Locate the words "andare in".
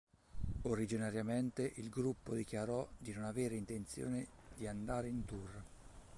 4.65-5.25